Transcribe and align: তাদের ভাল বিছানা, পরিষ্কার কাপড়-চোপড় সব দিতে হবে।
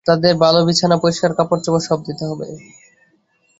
তাদের 0.05 0.33
ভাল 0.37 0.55
বিছানা, 0.67 0.95
পরিষ্কার 0.97 1.31
কাপড়-চোপড় 1.37 1.83
সব 1.87 1.99
দিতে 2.07 2.23
হবে। 2.25 2.47